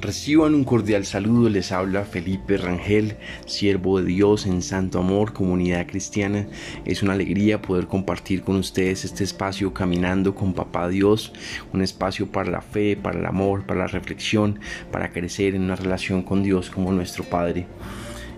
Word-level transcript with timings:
Reciban 0.00 0.54
un 0.54 0.62
cordial 0.62 1.04
saludo, 1.04 1.48
les 1.48 1.72
habla 1.72 2.04
Felipe 2.04 2.56
Rangel, 2.56 3.16
siervo 3.46 4.00
de 4.00 4.06
Dios 4.06 4.46
en 4.46 4.62
Santo 4.62 5.00
Amor, 5.00 5.32
comunidad 5.32 5.88
cristiana. 5.88 6.46
Es 6.84 7.02
una 7.02 7.14
alegría 7.14 7.60
poder 7.60 7.88
compartir 7.88 8.42
con 8.42 8.54
ustedes 8.54 9.04
este 9.04 9.24
espacio 9.24 9.74
caminando 9.74 10.36
con 10.36 10.54
Papá 10.54 10.88
Dios, 10.88 11.32
un 11.72 11.82
espacio 11.82 12.30
para 12.30 12.48
la 12.48 12.60
fe, 12.60 12.96
para 12.96 13.18
el 13.18 13.26
amor, 13.26 13.66
para 13.66 13.80
la 13.80 13.86
reflexión, 13.88 14.60
para 14.92 15.10
crecer 15.10 15.56
en 15.56 15.62
una 15.62 15.74
relación 15.74 16.22
con 16.22 16.44
Dios 16.44 16.70
como 16.70 16.92
nuestro 16.92 17.24
Padre. 17.24 17.66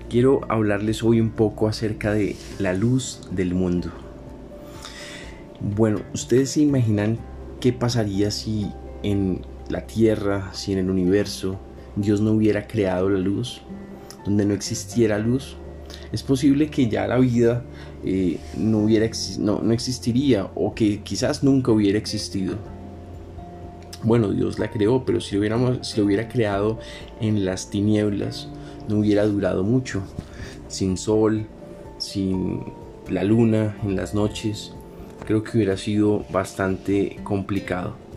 Quiero 0.08 0.40
hablarles 0.48 1.02
hoy 1.02 1.20
un 1.20 1.30
poco 1.30 1.68
acerca 1.68 2.14
de 2.14 2.36
la 2.58 2.72
luz 2.72 3.20
del 3.32 3.52
mundo. 3.52 3.90
Bueno, 5.60 6.00
ustedes 6.14 6.52
se 6.52 6.62
imaginan 6.62 7.18
qué 7.60 7.74
pasaría 7.74 8.30
si 8.30 8.72
en 9.02 9.42
la 9.70 9.86
tierra, 9.86 10.50
si 10.52 10.72
en 10.72 10.78
el 10.78 10.90
universo 10.90 11.58
Dios 11.96 12.20
no 12.20 12.32
hubiera 12.32 12.66
creado 12.66 13.08
la 13.08 13.18
luz, 13.18 13.60
donde 14.24 14.44
no 14.44 14.54
existiera 14.54 15.18
luz, 15.18 15.56
es 16.12 16.22
posible 16.22 16.70
que 16.70 16.88
ya 16.88 17.06
la 17.06 17.18
vida 17.18 17.64
eh, 18.04 18.38
no, 18.56 18.78
hubiera, 18.78 19.08
no, 19.38 19.60
no 19.60 19.72
existiría 19.72 20.50
o 20.54 20.74
que 20.74 21.00
quizás 21.02 21.42
nunca 21.42 21.72
hubiera 21.72 21.98
existido. 21.98 22.56
Bueno, 24.02 24.30
Dios 24.32 24.58
la 24.58 24.70
creó, 24.70 25.04
pero 25.04 25.20
si 25.20 25.34
lo, 25.34 25.40
hubiéramos, 25.40 25.86
si 25.86 25.98
lo 25.98 26.06
hubiera 26.06 26.28
creado 26.28 26.78
en 27.20 27.44
las 27.44 27.70
tinieblas, 27.70 28.48
no 28.88 28.98
hubiera 28.98 29.26
durado 29.26 29.62
mucho. 29.62 30.02
Sin 30.68 30.96
sol, 30.96 31.46
sin 31.98 32.62
la 33.08 33.24
luna 33.24 33.76
en 33.82 33.96
las 33.96 34.14
noches, 34.14 34.72
creo 35.26 35.42
que 35.42 35.58
hubiera 35.58 35.76
sido 35.76 36.24
bastante 36.32 37.18
complicado 37.24 38.09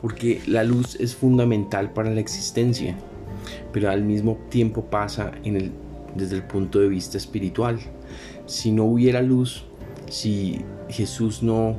porque 0.00 0.40
la 0.46 0.64
luz 0.64 0.96
es 1.00 1.14
fundamental 1.14 1.92
para 1.92 2.10
la 2.10 2.20
existencia, 2.20 2.96
pero 3.72 3.90
al 3.90 4.02
mismo 4.02 4.38
tiempo 4.50 4.84
pasa 4.84 5.32
desde 6.14 6.36
el 6.36 6.42
punto 6.42 6.80
de 6.80 6.88
vista 6.88 7.16
espiritual. 7.16 7.78
Si 8.46 8.72
no 8.72 8.84
hubiera 8.84 9.22
luz, 9.22 9.64
si 10.08 10.64
Jesús 10.88 11.42
no 11.42 11.76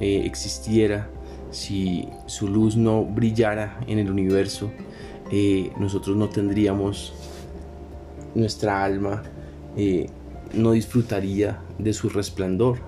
eh, 0.00 0.22
existiera, 0.24 1.08
si 1.50 2.08
su 2.26 2.48
luz 2.48 2.76
no 2.76 3.04
brillara 3.04 3.78
en 3.86 3.98
el 3.98 4.10
universo, 4.10 4.70
eh, 5.30 5.72
nosotros 5.78 6.16
no 6.16 6.28
tendríamos 6.28 7.12
nuestra 8.34 8.84
alma, 8.84 9.22
eh, 9.76 10.08
no 10.54 10.72
disfrutaría 10.72 11.60
de 11.78 11.92
su 11.92 12.08
resplandor. 12.08 12.78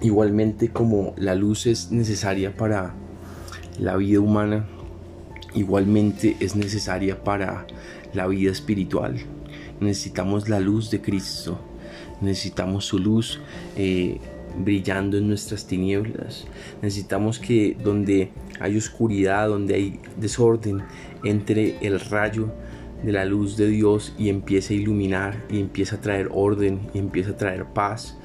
Igualmente 0.00 0.68
como 0.68 1.12
la 1.16 1.34
luz 1.34 1.66
es 1.66 1.90
necesaria 1.90 2.56
para 2.56 2.94
la 3.80 3.96
vida 3.96 4.20
humana, 4.20 4.68
igualmente 5.54 6.36
es 6.38 6.54
necesaria 6.54 7.24
para 7.24 7.66
la 8.14 8.28
vida 8.28 8.52
espiritual. 8.52 9.16
Necesitamos 9.80 10.48
la 10.48 10.60
luz 10.60 10.90
de 10.90 11.00
Cristo, 11.00 11.58
necesitamos 12.20 12.84
su 12.84 13.00
luz 13.00 13.40
eh, 13.76 14.18
brillando 14.56 15.18
en 15.18 15.26
nuestras 15.26 15.66
tinieblas. 15.66 16.46
Necesitamos 16.80 17.40
que 17.40 17.76
donde 17.82 18.30
hay 18.60 18.76
oscuridad, 18.76 19.48
donde 19.48 19.74
hay 19.74 20.00
desorden, 20.16 20.82
entre 21.24 21.76
el 21.84 21.98
rayo 21.98 22.52
de 23.02 23.12
la 23.12 23.24
luz 23.24 23.56
de 23.56 23.66
Dios 23.66 24.14
y 24.16 24.28
empiece 24.28 24.74
a 24.74 24.76
iluminar 24.76 25.44
y 25.50 25.58
empieza 25.58 25.96
a 25.96 26.00
traer 26.00 26.28
orden 26.32 26.80
y 26.94 26.98
empieza 26.98 27.30
a 27.30 27.36
traer 27.36 27.64
paz 27.66 28.16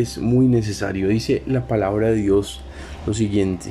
es 0.00 0.18
muy 0.18 0.48
necesario. 0.48 1.08
Dice 1.08 1.42
la 1.46 1.68
palabra 1.68 2.10
de 2.10 2.16
Dios 2.16 2.60
lo 3.06 3.14
siguiente. 3.14 3.70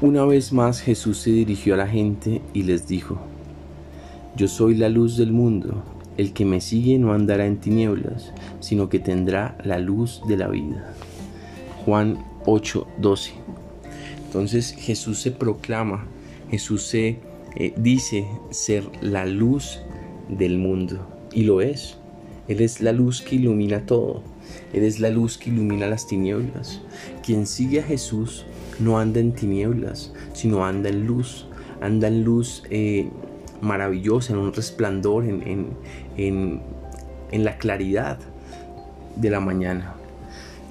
Una 0.00 0.24
vez 0.24 0.52
más 0.52 0.80
Jesús 0.80 1.18
se 1.18 1.30
dirigió 1.30 1.74
a 1.74 1.76
la 1.76 1.88
gente 1.88 2.40
y 2.54 2.62
les 2.62 2.86
dijo, 2.86 3.18
Yo 4.36 4.48
soy 4.48 4.76
la 4.76 4.88
luz 4.88 5.16
del 5.16 5.32
mundo, 5.32 5.82
el 6.16 6.32
que 6.32 6.44
me 6.44 6.60
sigue 6.60 6.98
no 6.98 7.12
andará 7.12 7.44
en 7.44 7.58
tinieblas, 7.58 8.32
sino 8.60 8.88
que 8.88 8.98
tendrá 8.98 9.58
la 9.64 9.78
luz 9.78 10.22
de 10.28 10.36
la 10.36 10.48
vida. 10.48 10.94
Juan 11.84 12.24
8:12. 12.46 13.32
Entonces 14.26 14.74
Jesús 14.78 15.18
se 15.18 15.32
proclama, 15.32 16.06
Jesús 16.50 16.84
se 16.84 17.18
eh, 17.56 17.74
dice 17.76 18.26
ser 18.50 18.84
la 19.02 19.26
luz 19.26 19.80
del 20.28 20.56
mundo, 20.56 21.04
y 21.32 21.42
lo 21.42 21.60
es. 21.60 21.99
Él 22.50 22.60
es 22.62 22.80
la 22.80 22.90
luz 22.90 23.22
que 23.22 23.36
ilumina 23.36 23.86
todo. 23.86 24.24
Él 24.72 24.82
es 24.82 24.98
la 24.98 25.08
luz 25.08 25.38
que 25.38 25.50
ilumina 25.50 25.86
las 25.86 26.08
tinieblas. 26.08 26.80
Quien 27.24 27.46
sigue 27.46 27.78
a 27.78 27.84
Jesús 27.84 28.44
no 28.80 28.98
anda 28.98 29.20
en 29.20 29.32
tinieblas, 29.32 30.12
sino 30.32 30.66
anda 30.66 30.88
en 30.88 31.06
luz. 31.06 31.46
Anda 31.80 32.08
en 32.08 32.24
luz 32.24 32.64
eh, 32.68 33.08
maravillosa, 33.60 34.32
en 34.32 34.40
un 34.40 34.52
resplandor, 34.52 35.26
en, 35.26 35.76
en, 36.16 37.44
la 37.44 37.56
claridad 37.56 38.18
de 39.14 39.30
la 39.30 39.38
mañana. 39.38 39.94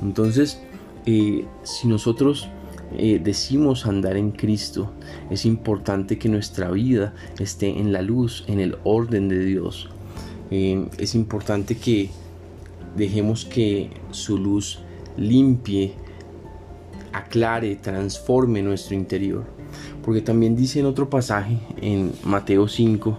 Entonces, 0.01 0.59
eh, 1.06 1.46
si 1.63 1.88
nosotros 1.88 2.50
eh, 2.97 3.22
decimos 3.23 3.85
andar 3.85 4.17
en 4.17 4.31
Cristo, 4.31 4.91
es 5.29 5.46
importante 5.46 6.17
que 6.17 6.28
nuestra 6.28 6.72
vida 6.72 7.13
esté 7.40 7.79
en 7.79 7.94
la 7.94 8.01
luz, 8.01 8.44
en 8.47 8.59
el 8.59 8.78
orden 8.84 9.29
de 9.29 9.46
Dios. 9.46 9.90
Eh, 10.52 10.88
es 10.98 11.16
importante 11.16 11.78
que 11.78 12.10
dejemos 12.96 13.46
que 13.46 13.90
su 14.12 14.38
luz 14.38 14.80
limpie, 15.18 15.94
aclare, 17.14 17.76
transforme 17.76 18.62
nuestro 18.62 18.96
interior. 18.96 19.46
Porque 20.04 20.22
también 20.22 20.56
dice 20.56 20.80
en 20.80 20.86
otro 20.86 21.09
pasaje, 21.09 21.59
en 21.82 22.12
Mateo 22.24 22.68
5, 22.68 23.18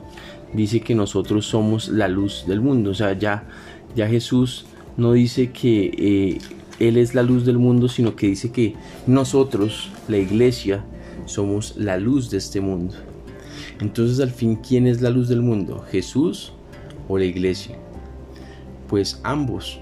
dice 0.52 0.80
que 0.80 0.94
nosotros 0.94 1.46
somos 1.46 1.88
la 1.88 2.08
luz 2.08 2.44
del 2.46 2.60
mundo. 2.60 2.90
O 2.90 2.94
sea, 2.94 3.12
ya, 3.12 3.46
ya 3.94 4.08
Jesús 4.08 4.66
no 4.96 5.12
dice 5.12 5.50
que 5.50 5.92
eh, 5.96 6.38
Él 6.78 6.96
es 6.96 7.14
la 7.14 7.22
luz 7.22 7.44
del 7.44 7.58
mundo, 7.58 7.88
sino 7.88 8.16
que 8.16 8.28
dice 8.28 8.50
que 8.50 8.74
nosotros, 9.06 9.90
la 10.08 10.18
iglesia, 10.18 10.84
somos 11.26 11.76
la 11.76 11.96
luz 11.98 12.30
de 12.30 12.38
este 12.38 12.60
mundo. 12.60 12.94
Entonces, 13.80 14.20
al 14.20 14.30
fin, 14.30 14.56
¿quién 14.56 14.86
es 14.86 15.00
la 15.00 15.10
luz 15.10 15.28
del 15.28 15.42
mundo? 15.42 15.84
Jesús 15.90 16.52
o 17.10 17.18
la 17.18 17.24
iglesia? 17.24 17.76
Pues 18.88 19.20
ambos, 19.24 19.80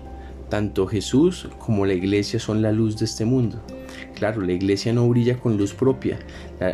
tanto 0.48 0.86
Jesús 0.86 1.48
como 1.58 1.84
la 1.84 1.92
iglesia 1.92 2.40
son 2.40 2.62
la 2.62 2.72
luz 2.72 2.98
de 2.98 3.04
este 3.04 3.24
mundo. 3.24 3.60
Claro, 4.14 4.40
la 4.40 4.52
iglesia 4.52 4.92
no 4.92 5.08
brilla 5.08 5.38
con 5.38 5.58
luz 5.58 5.74
propia. 5.74 6.18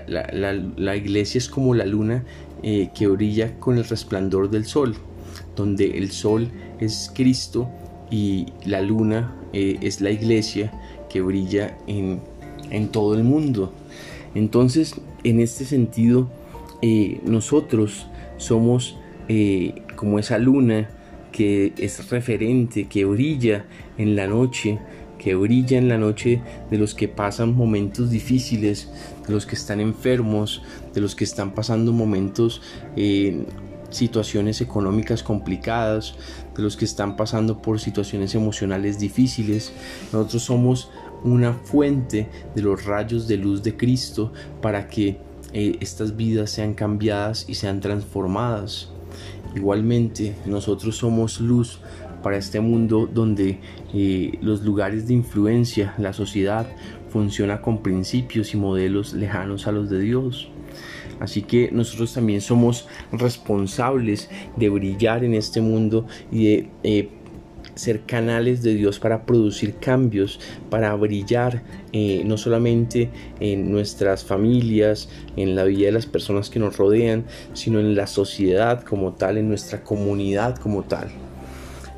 La, 0.07 0.97
iglesia 0.97 1.39
es 1.39 1.49
como 1.49 1.75
la 1.75 1.85
luna 1.85 2.25
eh, 2.63 2.91
que 2.95 3.09
brilla 3.09 3.59
con 3.59 3.77
el 3.77 3.85
resplandor 3.85 4.49
del 4.49 4.65
sol, 4.65 4.95
donde 5.57 5.99
el 5.99 6.11
sol 6.11 6.49
es 6.81 7.11
Cristo 7.15 7.69
y 8.11 8.47
la 8.65 8.81
luna 8.81 9.35
eh, 9.53 9.79
es 9.81 10.01
la 10.01 10.11
iglesia 10.11 10.73
que 11.11 11.21
brilla 11.21 11.77
en, 11.87 12.21
todo 12.93 13.15
el 13.15 13.25
mundo. 13.25 13.73
Entonces, 14.35 14.95
en 15.25 15.41
este 15.41 15.65
sentido, 15.65 16.31
eh, 16.83 17.21
nosotros 17.25 18.07
somos 18.37 18.97
como 19.95 20.19
esa 20.19 20.39
luna 20.39 20.89
que 21.33 21.73
es 21.79 22.11
referente, 22.11 22.87
que 22.87 23.05
brilla 23.05 23.65
en 23.99 24.15
la 24.15 24.27
noche, 24.27 24.79
que 25.19 25.35
brilla 25.35 25.79
en 25.79 25.89
la 25.89 25.99
noche 25.99 26.43
de 26.71 26.79
los 26.79 26.95
que 26.95 27.09
pasan 27.09 27.57
momentos 27.57 28.11
difíciles, 28.11 28.89
de 29.27 29.33
los 29.33 29.47
que 29.47 29.57
están 29.57 29.81
enfermos, 29.81 30.63
de 30.93 31.01
los 31.01 31.15
que 31.15 31.25
están 31.25 31.53
pasando 31.53 31.93
momentos, 31.93 32.63
eh, 32.95 33.45
situaciones 33.91 34.61
económicas 34.61 35.23
complicadas, 35.23 36.15
de 36.57 36.63
los 36.63 36.77
que 36.77 36.85
están 36.85 37.17
pasando 37.17 37.61
por 37.61 37.81
situaciones 37.81 38.35
emocionales 38.35 38.99
difíciles. 38.99 39.73
Nosotros 40.13 40.43
somos 40.43 40.91
una 41.25 41.55
fuente 41.55 42.29
de 42.55 42.63
los 42.63 42.85
rayos 42.85 43.27
de 43.27 43.39
luz 43.39 43.63
de 43.63 43.77
Cristo 43.77 44.33
para 44.61 44.89
que 44.89 45.19
eh, 45.53 45.79
estas 45.81 46.17
vidas 46.17 46.51
sean 46.51 46.75
cambiadas 46.75 47.47
y 47.49 47.55
sean 47.55 47.81
transformadas. 47.81 48.94
Igualmente, 49.55 50.35
nosotros 50.47 50.97
somos 50.97 51.41
luz 51.41 51.81
para 52.23 52.37
este 52.37 52.61
mundo 52.61 53.09
donde 53.13 53.61
eh, 53.93 54.39
los 54.41 54.63
lugares 54.63 55.07
de 55.07 55.15
influencia, 55.15 55.95
la 55.99 56.13
sociedad, 56.13 56.67
funciona 57.11 57.61
con 57.61 57.83
principios 57.83 58.55
y 58.55 58.57
modelos 58.57 59.13
lejanos 59.13 59.67
a 59.67 59.73
los 59.73 59.89
de 59.91 60.01
Dios. 60.01 60.49
Así 61.21 61.43
que 61.43 61.71
nosotros 61.71 62.13
también 62.15 62.41
somos 62.41 62.89
responsables 63.13 64.29
de 64.57 64.69
brillar 64.69 65.23
en 65.23 65.35
este 65.35 65.61
mundo 65.61 66.07
y 66.33 66.45
de 66.45 66.71
eh, 66.83 67.09
ser 67.75 68.03
canales 68.03 68.63
de 68.63 68.75
Dios 68.75 68.99
para 68.99 69.27
producir 69.27 69.77
cambios, 69.77 70.41
para 70.71 70.95
brillar 70.95 71.63
eh, 71.93 72.23
no 72.25 72.37
solamente 72.37 73.11
en 73.41 73.71
nuestras 73.71 74.25
familias, 74.25 75.09
en 75.37 75.55
la 75.55 75.65
vida 75.65 75.87
de 75.87 75.93
las 75.93 76.07
personas 76.07 76.51
que 76.51 76.59
nos 76.59 76.77
rodean, 76.77 77.25
sino 77.53 77.81
en 77.81 77.95
la 77.95 78.07
sociedad 78.07 78.83
como 78.83 79.13
tal, 79.13 79.39
en 79.39 79.49
nuestra 79.49 79.83
comunidad 79.83 80.57
como 80.57 80.83
tal. 80.85 81.09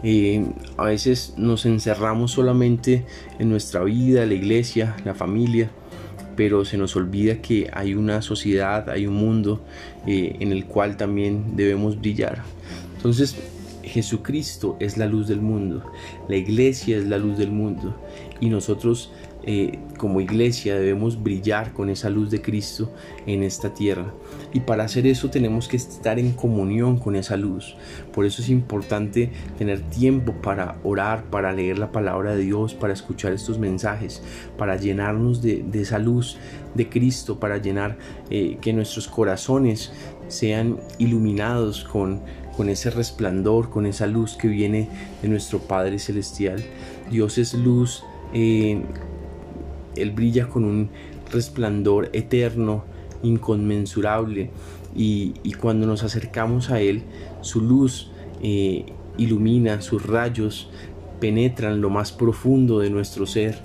Eh, 0.02 0.44
a 0.76 0.84
veces 0.84 1.34
nos 1.36 1.66
encerramos 1.66 2.32
solamente 2.32 3.04
en 3.38 3.48
nuestra 3.48 3.82
vida, 3.82 4.26
la 4.26 4.34
iglesia, 4.34 4.96
la 5.04 5.14
familia, 5.14 5.70
pero 6.36 6.64
se 6.64 6.76
nos 6.76 6.94
olvida 6.96 7.40
que 7.40 7.70
hay 7.72 7.94
una 7.94 8.20
sociedad, 8.22 8.88
hay 8.90 9.06
un 9.06 9.14
mundo 9.14 9.64
eh, 10.06 10.36
en 10.38 10.52
el 10.52 10.66
cual 10.66 10.96
también 10.96 11.56
debemos 11.56 11.98
brillar. 11.98 12.42
Entonces, 12.96 13.36
Jesucristo 13.86 14.76
es 14.80 14.98
la 14.98 15.06
luz 15.06 15.28
del 15.28 15.40
mundo, 15.40 15.84
la 16.28 16.36
iglesia 16.36 16.98
es 16.98 17.06
la 17.06 17.18
luz 17.18 17.38
del 17.38 17.52
mundo 17.52 17.96
y 18.40 18.48
nosotros 18.50 19.12
eh, 19.48 19.78
como 19.96 20.20
iglesia 20.20 20.74
debemos 20.74 21.22
brillar 21.22 21.72
con 21.72 21.88
esa 21.88 22.10
luz 22.10 22.32
de 22.32 22.42
Cristo 22.42 22.92
en 23.26 23.44
esta 23.44 23.72
tierra. 23.72 24.12
Y 24.52 24.60
para 24.60 24.82
hacer 24.82 25.06
eso 25.06 25.30
tenemos 25.30 25.68
que 25.68 25.76
estar 25.76 26.18
en 26.18 26.32
comunión 26.32 26.98
con 26.98 27.14
esa 27.14 27.36
luz. 27.36 27.76
Por 28.12 28.26
eso 28.26 28.42
es 28.42 28.48
importante 28.48 29.30
tener 29.56 29.82
tiempo 29.82 30.32
para 30.42 30.80
orar, 30.82 31.26
para 31.30 31.52
leer 31.52 31.78
la 31.78 31.92
palabra 31.92 32.34
de 32.34 32.42
Dios, 32.42 32.74
para 32.74 32.92
escuchar 32.92 33.32
estos 33.32 33.60
mensajes, 33.60 34.20
para 34.58 34.76
llenarnos 34.76 35.40
de, 35.42 35.64
esa 35.74 36.00
luz 36.00 36.38
de 36.74 36.88
Cristo, 36.88 37.38
para 37.38 37.58
llenar 37.58 37.98
eh, 38.30 38.58
que 38.60 38.72
nuestros 38.72 39.06
corazones 39.06 39.92
sean 40.26 40.78
iluminados 40.98 41.84
con, 41.84 42.20
con 42.56 42.68
ese 42.68 42.90
resplandor, 42.90 43.70
con 43.70 43.86
esa 43.86 44.06
luz 44.06 44.36
que 44.36 44.48
viene 44.48 44.88
de 45.22 45.28
nuestro 45.28 45.58
Padre 45.60 45.98
Celestial. 45.98 46.64
Dios 47.10 47.38
es 47.38 47.54
luz. 47.54 48.02
Eh, 48.32 48.82
él 49.96 50.10
brilla 50.10 50.48
con 50.48 50.64
un 50.64 50.90
resplandor 51.30 52.10
eterno, 52.12 52.84
inconmensurable, 53.22 54.50
y, 54.94 55.52
cuando 55.60 55.86
nos 55.86 56.02
acercamos 56.02 56.70
a 56.70 56.80
Él, 56.80 57.02
su 57.42 57.60
luz 57.60 58.10
eh, 58.42 58.86
ilumina, 59.18 59.82
sus 59.82 60.06
rayos 60.06 60.70
penetran 61.20 61.82
lo 61.82 61.90
más 61.90 62.12
profundo 62.12 62.78
de 62.78 62.88
nuestro 62.88 63.26
ser 63.26 63.58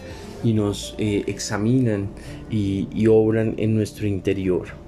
y 0.43 0.53
nos 0.53 0.95
eh, 0.97 1.23
examinan 1.27 2.09
y 2.49 3.07
obran 3.07 3.55
en 3.57 3.75
nuestro 3.75 4.07
interior. 4.07 4.80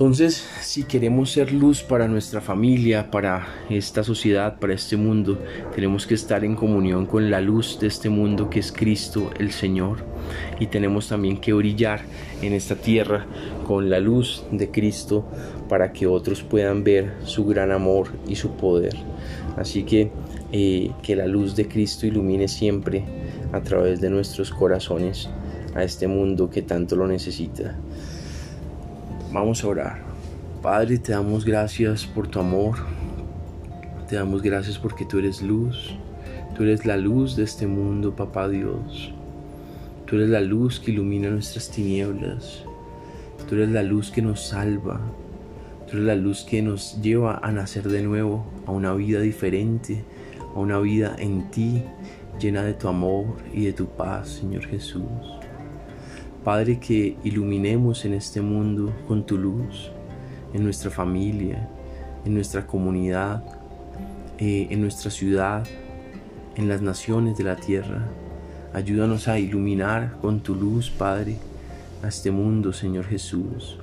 Entonces, 0.00 0.42
si 0.62 0.84
queremos 0.84 1.30
ser 1.30 1.52
luz 1.52 1.82
para 1.82 2.08
nuestra 2.08 2.40
familia, 2.40 3.10
para 3.10 3.46
esta 3.68 4.02
sociedad, 4.02 4.58
para 4.58 4.72
este 4.72 4.96
mundo, 4.96 5.38
tenemos 5.74 6.06
que 6.06 6.14
estar 6.14 6.42
en 6.42 6.54
comunión 6.54 7.04
con 7.04 7.30
la 7.30 7.42
luz 7.42 7.78
de 7.78 7.88
este 7.88 8.08
mundo 8.08 8.48
que 8.48 8.60
es 8.60 8.72
Cristo 8.72 9.30
el 9.38 9.52
Señor. 9.52 9.98
Y 10.58 10.68
tenemos 10.68 11.08
también 11.08 11.36
que 11.36 11.52
brillar 11.52 12.00
en 12.40 12.54
esta 12.54 12.76
tierra 12.76 13.26
con 13.66 13.90
la 13.90 14.00
luz 14.00 14.42
de 14.50 14.70
Cristo 14.70 15.28
para 15.68 15.92
que 15.92 16.06
otros 16.06 16.42
puedan 16.42 16.82
ver 16.82 17.12
su 17.26 17.44
gran 17.44 17.70
amor 17.70 18.08
y 18.26 18.36
su 18.36 18.52
poder. 18.52 18.96
Así 19.58 19.82
que 19.82 20.10
eh, 20.50 20.92
que 21.02 21.14
la 21.14 21.26
luz 21.26 21.56
de 21.56 21.68
Cristo 21.68 22.06
ilumine 22.06 22.48
siempre 22.48 23.04
a 23.52 23.60
través 23.60 24.00
de 24.00 24.08
nuestros 24.08 24.50
corazones 24.50 25.28
a 25.74 25.84
este 25.84 26.08
mundo 26.08 26.48
que 26.48 26.62
tanto 26.62 26.96
lo 26.96 27.06
necesita. 27.06 27.76
Vamos 29.32 29.62
a 29.62 29.68
orar. 29.68 29.98
Padre, 30.60 30.98
te 30.98 31.12
damos 31.12 31.44
gracias 31.44 32.04
por 32.04 32.26
tu 32.26 32.40
amor. 32.40 32.78
Te 34.08 34.16
damos 34.16 34.42
gracias 34.42 34.76
porque 34.76 35.04
tú 35.04 35.20
eres 35.20 35.40
luz. 35.40 35.96
Tú 36.56 36.64
eres 36.64 36.84
la 36.84 36.96
luz 36.96 37.36
de 37.36 37.44
este 37.44 37.68
mundo, 37.68 38.16
papá 38.16 38.48
Dios. 38.48 39.14
Tú 40.04 40.16
eres 40.16 40.30
la 40.30 40.40
luz 40.40 40.80
que 40.80 40.90
ilumina 40.90 41.30
nuestras 41.30 41.70
tinieblas. 41.70 42.64
Tú 43.48 43.54
eres 43.54 43.68
la 43.70 43.84
luz 43.84 44.10
que 44.10 44.20
nos 44.20 44.48
salva. 44.48 45.00
Tú 45.86 45.92
eres 45.98 46.06
la 46.06 46.16
luz 46.16 46.42
que 46.42 46.60
nos 46.60 47.00
lleva 47.00 47.38
a 47.40 47.52
nacer 47.52 47.88
de 47.88 48.02
nuevo, 48.02 48.44
a 48.66 48.72
una 48.72 48.94
vida 48.94 49.20
diferente, 49.20 50.02
a 50.56 50.58
una 50.58 50.80
vida 50.80 51.14
en 51.20 51.52
ti, 51.52 51.84
llena 52.40 52.64
de 52.64 52.74
tu 52.74 52.88
amor 52.88 53.26
y 53.54 53.66
de 53.66 53.74
tu 53.74 53.86
paz, 53.86 54.40
Señor 54.40 54.66
Jesús. 54.66 55.04
Padre, 56.44 56.78
que 56.78 57.18
iluminemos 57.22 58.06
en 58.06 58.14
este 58.14 58.40
mundo 58.40 58.94
con 59.06 59.26
tu 59.26 59.36
luz, 59.36 59.90
en 60.54 60.64
nuestra 60.64 60.90
familia, 60.90 61.68
en 62.24 62.32
nuestra 62.32 62.66
comunidad, 62.66 63.44
eh, 64.38 64.68
en 64.70 64.80
nuestra 64.80 65.10
ciudad, 65.10 65.66
en 66.56 66.66
las 66.66 66.80
naciones 66.80 67.36
de 67.36 67.44
la 67.44 67.56
tierra. 67.56 68.08
Ayúdanos 68.72 69.28
a 69.28 69.38
iluminar 69.38 70.16
con 70.22 70.40
tu 70.40 70.54
luz, 70.54 70.90
Padre, 70.90 71.36
a 72.02 72.08
este 72.08 72.30
mundo, 72.30 72.72
Señor 72.72 73.04
Jesús. 73.04 73.76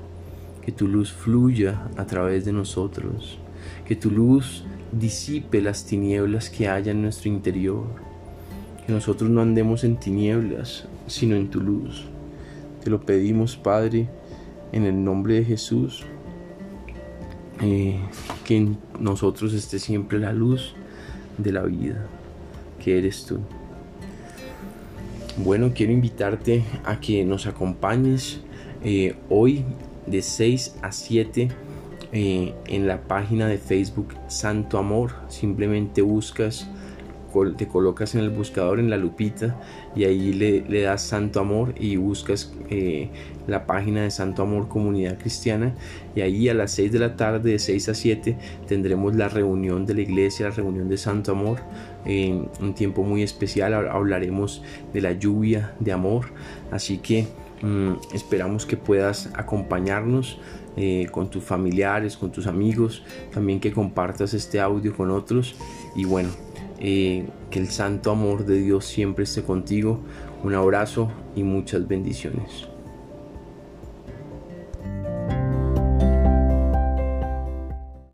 Que 0.65 0.71
tu 0.71 0.87
luz 0.87 1.11
fluya 1.11 1.83
a 1.95 2.05
través 2.05 2.43
de 2.43 2.53
nosotros. 2.53 3.37
Que 3.85 3.95
tu 3.95 4.09
luz 4.09 4.65
disipe 4.91 5.61
las 5.61 5.85
tinieblas 5.85 6.49
que 6.49 6.67
haya 6.67 6.91
en 6.91 7.03
nuestro 7.03 7.29
interior. 7.29 7.85
Que 8.83 8.93
nosotros 8.93 9.29
no 9.29 9.41
andemos 9.41 9.83
en 9.83 9.97
tinieblas, 9.97 10.85
sino 11.05 11.35
en 11.35 11.49
tu 11.49 11.61
luz. 11.61 12.07
Te 12.87 12.91
lo 12.91 13.01
pedimos, 13.01 13.57
Padre, 13.57 14.07
en 14.71 14.85
el 14.85 15.03
nombre 15.03 15.33
de 15.33 15.43
Jesús. 15.43 16.05
Eh, 17.61 17.99
que 18.45 18.55
en 18.55 18.77
nosotros 18.97 19.53
esté 19.53 19.77
siempre 19.77 20.19
la 20.19 20.31
luz 20.31 20.73
de 21.37 21.51
la 21.51 21.63
vida, 21.63 22.07
que 22.81 22.97
eres 22.97 23.25
tú. 23.25 23.39
Bueno, 25.35 25.73
quiero 25.75 25.91
invitarte 25.91 26.63
a 26.85 27.01
que 27.01 27.25
nos 27.25 27.45
acompañes 27.45 28.39
eh, 28.85 29.17
hoy 29.27 29.65
de 30.05 30.21
6 30.21 30.77
a 30.81 30.93
7 30.93 31.49
eh, 32.13 32.53
en 32.67 32.87
la 32.87 33.05
página 33.05 33.47
de 33.47 33.57
Facebook 33.57 34.13
Santo 34.29 34.77
Amor. 34.77 35.11
Simplemente 35.27 36.01
buscas 36.01 36.69
te 37.57 37.67
colocas 37.67 38.15
en 38.15 38.21
el 38.21 38.29
buscador 38.29 38.79
en 38.79 38.89
la 38.89 38.97
lupita 38.97 39.59
y 39.95 40.05
ahí 40.05 40.33
le, 40.33 40.81
das 40.81 41.01
Santo 41.01 41.39
Amor 41.39 41.73
y 41.77 41.95
buscas 41.97 42.53
eh, 42.69 43.09
la 43.47 43.65
página 43.65 44.03
de 44.03 44.11
Santo 44.11 44.43
Amor 44.43 44.67
Comunidad 44.67 45.17
Cristiana 45.19 45.73
y 46.15 46.21
ahí 46.21 46.49
a 46.49 46.53
las 46.53 46.71
6 46.71 46.91
de 46.91 46.99
la 46.99 47.15
tarde 47.15 47.51
de 47.51 47.59
6 47.59 47.89
a 47.89 47.93
7 47.93 48.37
tendremos 48.67 49.15
la 49.15 49.29
reunión 49.29 49.85
de 49.85 49.93
la 49.93 50.01
iglesia, 50.01 50.49
la 50.49 50.55
reunión 50.55 50.89
de 50.89 50.97
Santo 50.97 51.31
Amor, 51.31 51.59
en 52.05 52.49
un 52.59 52.73
tiempo 52.73 53.03
muy 53.03 53.23
especial. 53.23 53.73
Hablaremos 53.73 54.63
de 54.93 55.01
la 55.01 55.11
lluvia 55.13 55.73
de 55.79 55.91
amor, 55.91 56.27
así 56.71 56.97
que 56.97 57.27
mm, 57.61 57.93
esperamos 58.13 58.65
que 58.65 58.77
puedas 58.77 59.29
acompañarnos 59.35 60.39
eh, 60.79 61.07
con 61.11 61.29
tus 61.31 61.43
familiares, 61.43 62.17
con 62.17 62.31
tus 62.31 62.45
amigos, 62.45 63.03
también 63.33 63.59
que 63.59 63.71
compartas 63.71 64.35
este 64.35 64.59
audio 64.59 64.95
con 64.95 65.09
otros. 65.09 65.55
Y 65.95 66.05
bueno, 66.05 66.29
eh, 66.79 67.27
que 67.49 67.59
el 67.59 67.69
santo 67.69 68.11
amor 68.11 68.45
de 68.45 68.59
Dios 68.59 68.85
siempre 68.85 69.23
esté 69.23 69.43
contigo. 69.43 69.99
Un 70.43 70.53
abrazo 70.53 71.11
y 71.35 71.43
muchas 71.43 71.87
bendiciones. 71.87 72.67